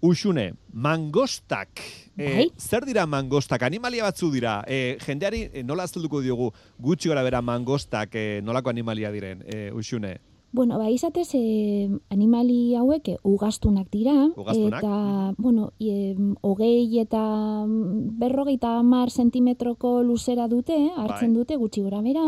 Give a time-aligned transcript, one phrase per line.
[0.00, 1.80] Uxune, mangostak.
[2.18, 3.62] E, zer dira mangostak?
[3.62, 4.60] Animalia batzu dira.
[4.68, 9.70] E, jendeari e, nola azalduko diogu gutxi gora bera mangostak e, nolako animalia diren, e,
[9.72, 10.18] Uxune?
[10.56, 14.14] Bueno, ba, izatez, e, animali hauek ugastunak dira.
[14.36, 14.80] Ugaztunak.
[14.80, 17.20] Eta, bueno, e, hogei eta
[17.66, 21.40] berrogeita hamar sentimetroko luzera dute, hartzen Bai.
[21.42, 22.24] dute, gutxi gora bera.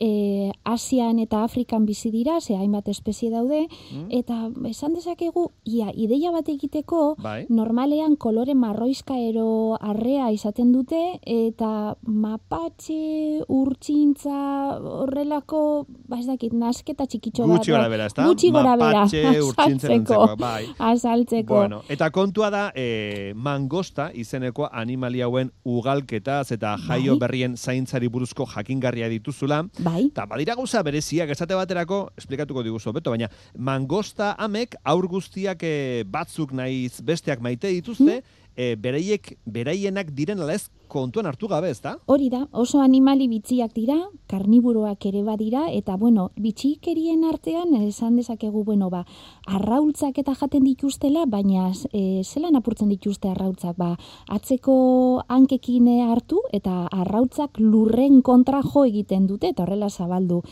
[0.00, 3.66] E, Asian eta Afrikan bizi dira, ze hainbat espezie daude.
[3.92, 4.06] Mm?
[4.20, 7.46] Eta esan dezakegu, ia, ideia bat egiteko, Bai.
[7.48, 14.38] normalean kolore marroizka ero arrea izaten dute, eta mapatxe, urtsintza,
[14.78, 17.58] horrelako, ba ez dakit, nasketa txikitxo bat.
[17.58, 18.26] Gutxi gora bera, ezta?
[18.26, 20.66] Gutxi gora bera, Mapatxe, bai.
[20.78, 21.54] Azaltzeko.
[21.54, 27.20] Bueno, eta kontua da, e, mangosta izeneko animalia hauen ugalketaz eta jaio Bai.
[27.26, 29.62] berrien zaintzari buruzko jakingarria dituzula.
[29.78, 35.62] Bai, Eta badira gauza bereziak esate baterako, esplikatuko diguzu beto, baina mangosta amek aur guztiak
[35.62, 38.20] e, batzuk naiz besteak maite dituzte,
[38.56, 41.98] e, bereiek, bereienak diren ala ez kontuan hartu gabe, ezta?
[42.06, 43.96] hori da, oso animali bitxiak dira,
[44.28, 49.04] karniburoak ere badira, eta bueno, bitxikerien artean esan dezakegu, bueno, ba,
[49.46, 53.92] arraultzak eta jaten dituztela, baina e, zelan apurtzen dituzte arrautzak, ba,
[54.28, 60.42] atzeko hankekin hartu, eta arrautzak lurren kontra jo egiten dute, eta horrela zabaldu.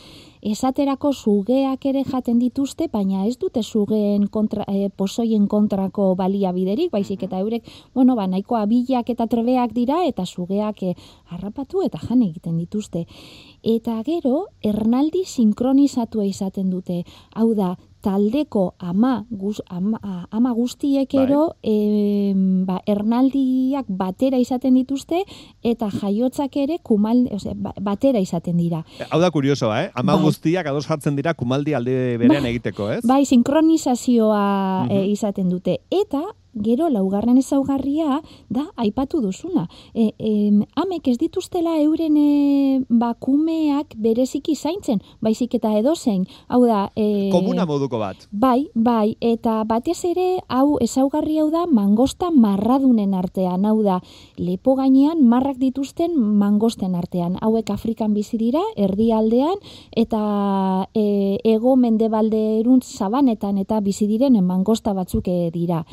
[0.47, 7.25] Esaterako sugeak ere jaten dituzte, baina ez dute sugeen kontra, e, pozoien kontrako baliabiderik, baizik
[7.27, 10.95] eta eurek, bueno, ba, nahiko abilak eta trebeak dira, eta sugeak e,
[11.31, 13.07] harrapatu eta jan egiten dituzte.
[13.63, 17.05] Eta gero, ernaldi sinkronizatua izaten dute.
[17.35, 19.99] Hau da, taldeko ama, guz, ama,
[20.31, 21.25] ama guztiek Bai.
[21.25, 25.25] ero em, ba, ernaldiak batera izaten dituzte
[25.67, 28.85] eta jaiotzak ere kumal, ose, ba- batera izaten dira.
[29.11, 29.91] Hau da kuriosoa, eh?
[29.95, 30.23] Ama Bai.
[30.29, 33.03] guztiak ados jartzen dira kumaldi alde berean egiteko, ez?
[33.07, 34.91] Bai, sinkronizazioa Mhm.
[34.93, 35.81] e, izaten dute.
[35.91, 36.23] Eta,
[36.63, 39.67] gero, laugarren ezaugarria da aipatu duzuna.
[39.95, 46.27] E, em, amek ez dituztela euren e, bakumeak bereziki zaintzen, baizik eta edozein.
[46.49, 46.91] Hau da...
[46.97, 48.29] E, Komuna moduko bat.
[48.31, 54.01] Bai, bai, eta batez ere hau ezaugarri hau da mangosta marradunen artean, hau da
[54.37, 57.37] lepo gainean marrak dituzten mangosten artean.
[57.41, 59.61] Hauek Afrikan bizi dira, erdialdean
[59.97, 65.85] eta e, ego mendebalderuntz sabanetan eta bizi diren mangosta batzuk eh, dira.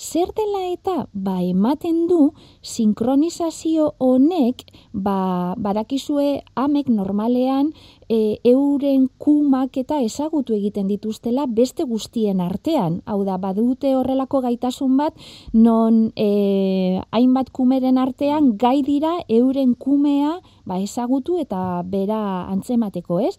[0.00, 2.30] Zer dela eta, ba, ematen du,
[2.64, 4.62] sinkronizazio honek,
[4.96, 7.68] ba, badakizue amek normalean
[8.08, 13.02] e, euren kumak eta ezagutu egiten dituztela beste guztien artean.
[13.04, 15.20] Hau da, badute horrelako gaitasun bat,
[15.52, 23.36] non e, hainbat kumeren artean gai dira euren kumea ba, ezagutu eta bera antzemateko, ez?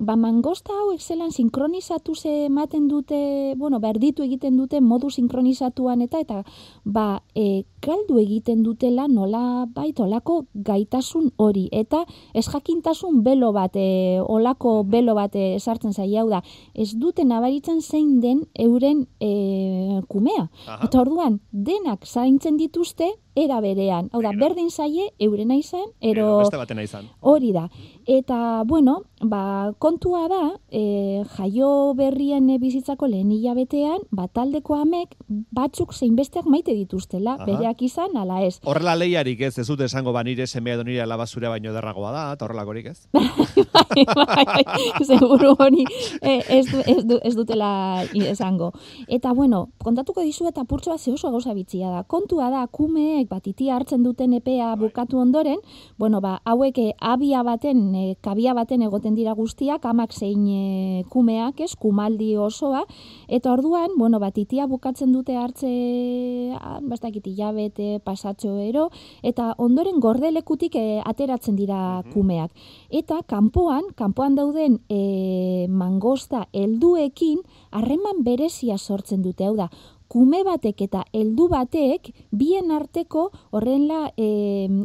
[0.00, 6.22] Ba, mangosta hauek zelan sinkronizatu ze ematen dute, bueno, berditu egiten dute modu sinkronizatuan eta
[6.24, 6.38] eta
[6.84, 13.76] ba, e, galdu egiten dutela nola bait olako gaitasun hori eta ez jakintasun belo bat,
[13.76, 16.40] e, olako belo bat e, sartzen zaia hau da,
[16.72, 20.48] ez dute nabaritzen zein den euren e, kumea.
[20.66, 20.80] Aha.
[20.88, 23.12] Eta orduan, denak zaintzen dituzte
[23.44, 24.10] era berean.
[24.12, 24.48] Hau da, Begira.
[24.48, 27.08] berdin zaie eurena izan, ero beste batena izan.
[27.20, 27.68] hori da.
[28.10, 35.94] Eta, bueno, ba, kontua da, e, jaio berrien bizitzako lehen hilabetean, ba, taldeko amek batzuk
[35.94, 37.46] zein besteak maite dituztela, Aha.
[37.46, 38.58] bereak izan, ala ez.
[38.64, 42.12] Horrela leiarik ez, ez dute esango ba nire semea edo nire alaba zure baino derragoa
[42.12, 42.98] da, eta horrelakorik ez?
[43.14, 44.64] bai, bai, bai,
[45.06, 45.84] seguru hori
[46.20, 48.72] eh, ez, ez, ez dutela esango.
[49.08, 52.02] Eta bueno, kontatuko dizu eta purtsu bat ze oso gauza bitxia da.
[52.02, 55.60] Kontua da, kumeek bat itia hartzen duten epea bukatu ondoren,
[55.98, 61.04] bueno, ba, hauek eh, abia baten, eh, kabia baten egoten dira guztiak, amak zein eh,
[61.08, 62.82] kumeak, ez, kumaldi osoa,
[63.28, 65.70] eta orduan, bueno, bat itia bukatzen dute hartze,
[66.58, 68.88] ah, bastakit hilabete, pasatxo ero,
[69.22, 72.50] eta ondoren gordelekutik eh, ateratzen dira kumeak.
[72.90, 77.40] Eta kanpoan, kanpoan dauden e, mangosta helduekin
[77.70, 79.68] harreman berezia sortzen dute, hau da,
[80.10, 84.10] kume batek eta heldu batek bien arteko horrenla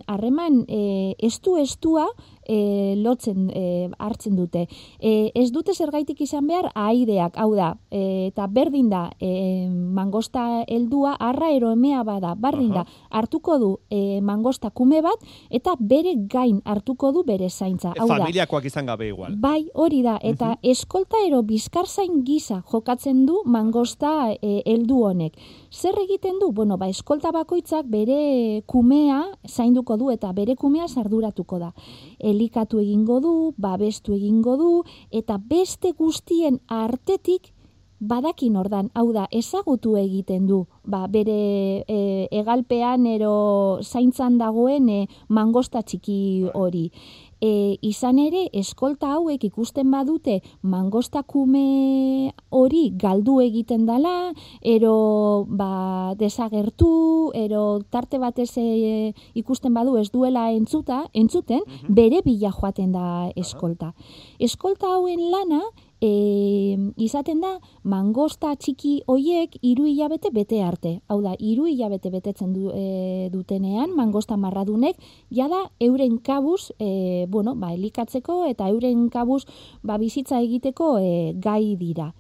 [0.08, 2.06] harreman e, estu-estua
[2.46, 4.66] e, lotzen e, hartzen dute.
[5.00, 10.64] E, ez dute zergaitik izan behar aideak, hau da, e, eta berdin da e, mangosta
[10.68, 16.16] heldua arra ero emea bada, berdin da, hartuko du e, mangosta kume bat eta bere
[16.32, 17.94] gain hartuko du bere zaintza.
[17.98, 19.36] Hau da, Familiakoak izan gabe igual.
[19.42, 25.38] Bai, hori da, eta eskolta ero bizkarzain gisa jokatzen du mangosta e, heldu honek.
[25.76, 26.54] Zer egiten du?
[26.56, 31.74] Bueno, ba, eskolta bakoitzak bere kumea zainduko du eta bere kumea sarduratuko da.
[32.32, 34.70] Elikatu egingo du, babestu egingo du,
[35.12, 37.52] eta beste guztien artetik
[38.00, 42.00] badakin ordan, hau da, ezagutu egiten du, ba, bere e,
[42.40, 46.18] egalpean ero zaintzan dagoen e, mangosta txiki
[46.54, 46.90] hori.
[47.46, 54.32] E, izan ere, eskolta hauek ikusten badute mangostakume hori galdu egiten dala,
[54.62, 54.96] ero
[55.48, 56.90] ba, desagertu,
[57.38, 57.64] ero
[57.94, 63.94] tarte batez e, ikusten badu ez duela entzuta, entzuten, bere bila joaten da eskolta.
[64.40, 65.62] Eskolta hauen lana,
[66.02, 71.00] e, izaten da mangosta txiki hoiek hiru hilabete bete arte.
[71.08, 75.00] Hau da, hiru hilabete betetzen du, e, dutenean mangosta marradunek
[75.32, 79.44] jada euren kabuz, e, bueno, ba, elikatzeko eta euren kabuz
[79.84, 82.12] ba, bizitza egiteko e, gai dira.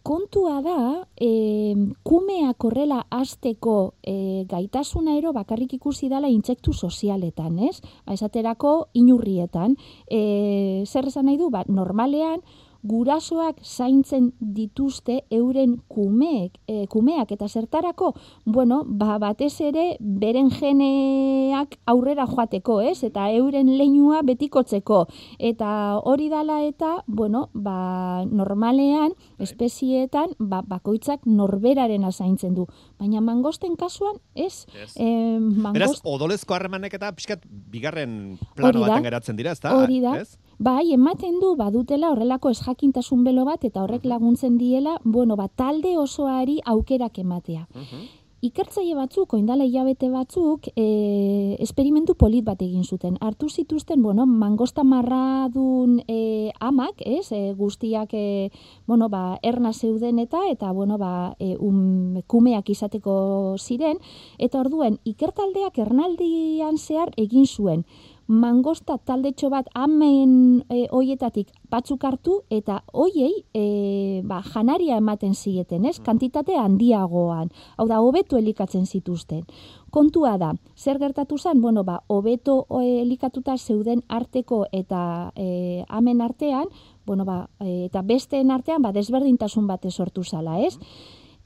[0.00, 1.74] Kontua da, e,
[2.08, 7.82] kumeak horrela azteko e, gaitasuna ero bakarrik ikusi dela intsektu sozialetan, ez?
[8.06, 9.76] Ba, esaterako inurrietan.
[10.08, 11.50] E, zer esan nahi du?
[11.52, 12.40] Ba, normalean,
[12.82, 21.76] gurasoak zaintzen dituzte euren kumeek, e, kumeak eta zertarako, bueno, ba, batez ere beren geneak
[21.90, 23.02] aurrera joateko, ez?
[23.04, 25.04] Eta euren leinua betikotzeko.
[25.38, 32.66] Eta hori dala eta, bueno, ba, normalean, espezietan, ba, bakoitzak norberaren zaintzen du.
[32.98, 34.66] Baina mangosten kasuan, ez?
[34.74, 34.96] Yes.
[34.96, 35.76] E, mangost...
[35.76, 39.76] Beraz, odolezko harremanek eta pixkat bigarren plano baten geratzen dira, ez da?
[39.76, 40.16] Hori da.
[40.20, 40.38] Ez?
[40.60, 45.94] Bai, ematen du badutela horrelako esjakintasun belo bat eta horrek laguntzen diela, bueno, ba, talde
[45.96, 47.66] osoari aukerak ematea.
[47.74, 48.08] Mhm.
[48.40, 53.18] Ikertzaile batzuk, oindala hilabete batzuk, e, esperimentu polit bat egin zuten.
[53.20, 58.50] Hartu zituzten, bueno, mangosta marradun e, amak, ez, e, guztiak, e,
[58.86, 64.00] bueno, ba, erna zeuden eta, eta, bueno, ba, e, um, kumeak izateko ziren,
[64.38, 67.84] eta orduen, ikertaldeak ernaldian zehar egin zuen
[68.30, 75.84] mangosta taldetxo bat amen e, hoietatik batzuk hartu eta hoiei e, ba, janaria ematen zieten,
[75.84, 75.98] ez?
[76.02, 77.50] Kantitate handiagoan.
[77.76, 79.42] Hau da, hobeto elikatzen zituzten.
[79.90, 81.60] Kontua da, zer gertatu zen?
[81.60, 86.70] Bueno, ba, hobeto e, elikatuta zeuden arteko eta e, amen artean,
[87.06, 90.76] bueno, ba, e, eta besteen artean, ba, desberdintasun bate sortu zala, ez?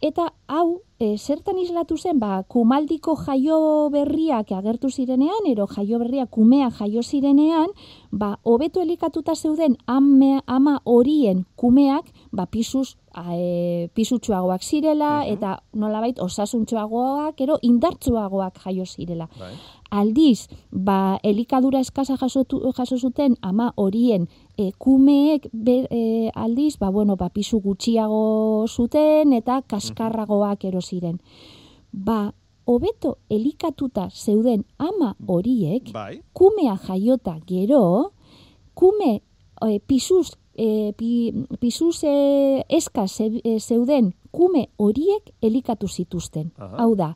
[0.04, 6.28] Eta hau, e, zertan islatu zen, ba, kumaldiko jaio berriak agertu zirenean, ero jaio berriak
[6.34, 7.70] kumea jaio zirenean,
[8.12, 15.32] ba, hobeto elikatuta zeuden ame, ama horien kumeak, ba, pisuz, e, pisutsuagoak zirela, Mhm.
[15.32, 19.28] eta nolabait osasuntxoagoak, ero indartsuagoak jaio zirela.
[19.38, 19.54] Bai.
[19.94, 24.24] Aldiz, ba, elikadura eskasa jasotu, jaso zuten ama horien
[24.58, 31.20] e, kumeek be, e, aldiz, ba, bueno, ba, pisu gutxiago zuten eta kaskarragoak ero ziren.
[31.92, 32.32] Ba,
[32.66, 36.22] hobeto elikatuta zeuden ama horiek, Bai.
[36.32, 38.10] kumea jaiota gero,
[38.74, 39.20] kume
[39.62, 41.30] e, pisuz, e, pi,
[41.60, 46.50] pisuz e, eska ze- e, zeuden kume horiek elikatu zituzten.
[46.58, 46.82] Aha.
[46.82, 47.12] Hau da,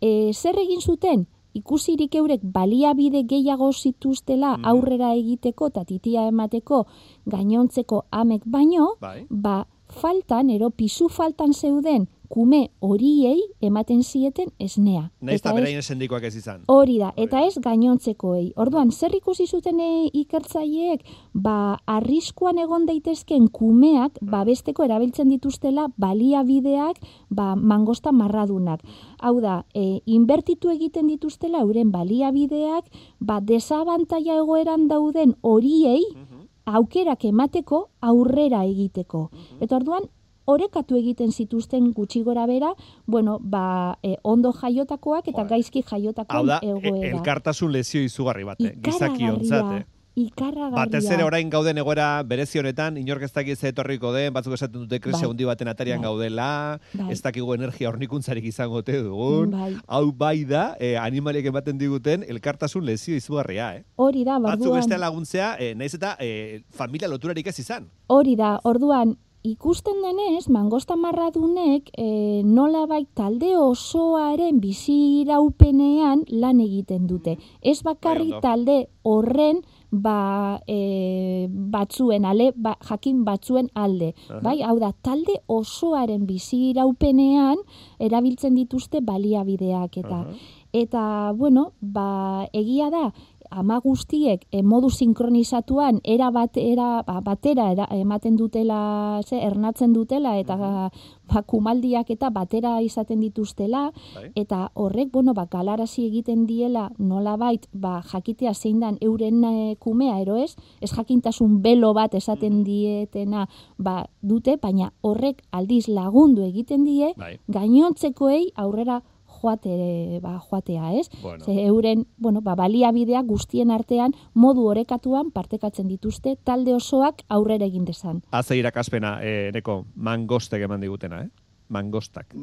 [0.00, 1.28] e, zer egin zuten?
[1.54, 4.64] Ikusirik eurek baliabide gehiago zituztela Mhm.
[4.64, 6.84] aurrera egiteko eta titia emateko
[7.26, 9.26] gainontzeko amek baino, Bai.
[9.30, 9.66] ba,
[10.00, 15.08] faltan, ero pisu faltan zeuden kume horiei ematen zieten esnea.
[15.24, 16.62] Naiz eta beraien sendikoak ez izan.
[16.68, 18.52] Hori da, eta ez gainontzekoei.
[18.60, 19.88] Orduan, zer ikusi zuten e,
[20.20, 28.84] ikertzaileek, ba, arriskuan egon daitezken kumeak, ba, besteko erabiltzen dituztela baliabideak, ba, mangosta marradunak.
[29.18, 36.37] Hau da, e, inbertitu egiten dituztela euren baliabideak, ba, desabantaia egoeran dauden horiei Mhm.
[36.74, 39.30] Aukerak emateko aurrera egiteko.
[39.60, 40.08] Eta orduan,
[40.48, 42.72] orekatu egiten zituzten gutxi gora bera,
[43.06, 45.50] bueno, ba, e, ondo jaiotakoak eta Joder.
[45.50, 47.10] gaizki Hau jaiotakoen da, e- egoera.
[47.18, 48.74] elkartasun lezio izugarri bat, eh?
[48.82, 49.84] gizakiontzat, eh?
[50.18, 50.74] Ikarragarria.
[50.84, 54.82] Batez ere orain gauden egoera berezi honetan, inork ez dakit ze etorriko den, batzuk esaten
[54.82, 55.30] dute krisi Bai.
[55.30, 56.08] handi baten atarian Bai.
[56.08, 56.48] gaudela,
[56.92, 57.12] Bai.
[57.14, 59.52] ez dakigu energia hornikuntzarik izango ote dugun.
[59.54, 59.76] Bai.
[59.86, 63.84] Hau bai da, eh, animaliek ematen diguten elkartasun lezio izugarria, eh?
[63.96, 67.88] Hori da, Batzuk orduan, beste laguntzea, eh, naiz eta eh, familia loturarik ez izan.
[68.08, 77.38] hori da, orduan, ikusten denez, mangosta marradunek e, nolabait talde osoaren biziraupenean lan egiten dute.
[77.62, 78.40] Ez bakarri Bai, ondo.
[78.40, 84.12] talde horren ba, e, batzuen ale, ba, jakin batzuen alde.
[84.28, 84.40] Aha.
[84.44, 87.62] Bai, hau da, talde osoaren biziraupenean
[87.98, 90.38] erabiltzen dituzte baliabideak eta Aha.
[90.72, 93.06] Eta, bueno, ba, egia da,
[93.50, 100.36] ama guztiek e, modu sinkronizatuan era batera ba, batera era, ematen dutela, ze, ernatzen dutela
[100.38, 104.30] eta ba, kumaldiak eta batera izaten dituztela Bai.
[104.34, 110.20] eta horrek bueno ba galarazi egiten diela nolabait ba jakitea zein dan euren e, kumea
[110.20, 116.84] ero ez ez jakintasun belo bat esaten dietena ba dute baina horrek aldiz lagundu egiten
[116.84, 117.38] die Bai.
[117.48, 119.02] gainontzekoei aurrera
[119.40, 121.08] joate ba joatea, ez?
[121.22, 121.44] Bueno.
[121.44, 127.84] Ze euren, bueno, ba baliabideak guztien artean modu orekatuan partekatzen dituzte talde osoak aurrera egin
[127.84, 128.22] desan.
[128.30, 131.30] Haze irakaspena, eh, neko, mangostek eman digutena, eh?
[131.68, 132.34] Mangostak.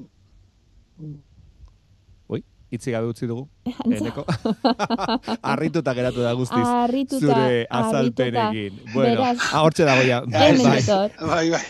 [2.30, 3.48] Ui, itzi gabe utzi dugu.
[3.86, 4.26] Eneko.
[5.54, 6.62] Arrituta geratu da guztiz.
[6.62, 8.80] Harrituta, Zure azalpenekin.
[8.94, 10.20] Bueno, Beraz, ah, dago ja.
[10.22, 10.52] Bai.
[10.54, 11.12] ditor.
[11.26, 11.62] Bai, bai.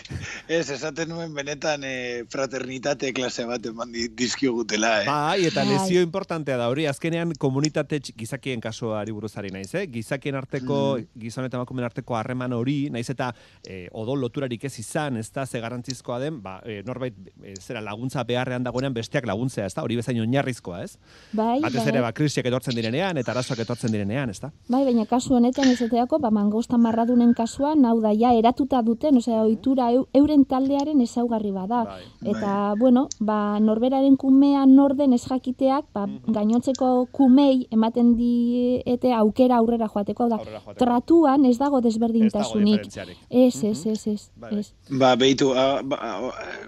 [0.48, 5.06] Ez, esaten nuen benetan eh, fraternitate klase bat eman di- dizkigutela, eh?
[5.08, 5.72] Bai, eta Bai.
[5.72, 9.86] lezio importantea da hori, azkenean komunitate gizakien kasuari buruzari naiz, eh?
[9.88, 13.30] Gizakien arteko, gizon eta emakumeen arteko harreman hori, naiz eta
[13.64, 17.80] eh, odol loturarik ez izan, ez da, ze garantzizkoa den, ba, eh, norbait, eh, zera
[17.80, 20.96] laguntza beharrean dagoenean besteak laguntzea, ez da, hori bezain oinarrizkoa, ez?
[21.32, 21.85] Bai, Batez bai.
[21.86, 24.50] Ere, ba, krisiak etortzen direnean, eta arazoak etortzen direnean, ez da?
[24.68, 29.42] Bai, baina kasu honetan esateako, ba, mangosta marradunen kasuan, hau da, ja, eratuta duten, osea,
[29.42, 31.84] ohitura eu- euren taldearen ezaugarri bada.
[31.84, 32.02] Bai.
[32.24, 36.32] Eta, bueno, ba, norberaren kumea norden ez jakiteak, ba, Mhm.
[36.32, 40.84] gainontzeko kumei ematen diete aukera aurrera joateko, hau da, Aurrera joateko.
[40.84, 42.86] tratuan ez dago Ez desberdintasunik.
[43.30, 44.58] Ez, ez, ez, ez, Bai, bai.
[44.60, 44.72] ez.
[44.90, 45.96] Ba, behitu, a, ba,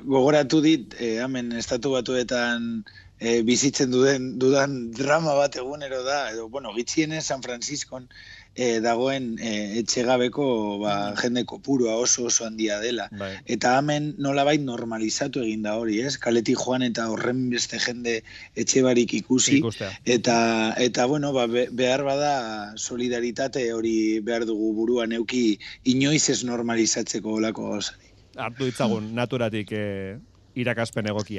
[0.04, 2.84] gogoratu dit, eh, hemen estatu batuetan
[3.20, 8.08] eh, bizitzen duden, dudan drama bat egunero da, edo, bueno, gitxienez San Franciscon
[8.54, 10.44] eh, dagoen eh, etxegabeko
[10.82, 13.08] ba, jende kopurua oso oso handia dela.
[13.18, 13.36] Bai.
[13.46, 16.16] Eta hemen nolabait normalizatu egin da hori, ez?
[16.18, 18.22] Kaleti joan eta horren beste jende
[18.58, 19.60] etxe barik ikusi.
[19.60, 19.92] Ikustea.
[20.04, 20.38] Eta,
[20.78, 22.32] eta bueno, ba, be- behar bada
[22.76, 28.10] solidaritate hori behar dugu buruan euki inoiz ez normalizatzeko olako gauzari.
[28.38, 30.18] Hartu ditzagun naturatik eh,
[30.58, 31.36] irakaspen egokiak.